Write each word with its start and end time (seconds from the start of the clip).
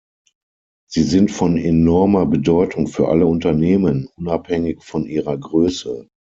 Sie 0.89 1.03
sind 1.03 1.29
von 1.29 1.57
enormer 1.57 2.25
Bedeutung 2.25 2.87
für 2.87 3.07
alle 3.09 3.27
Unternehmen, 3.27 4.09
unabhängig 4.15 4.81
von 4.83 5.05
ihrer 5.05 5.37
Größe. 5.37 6.07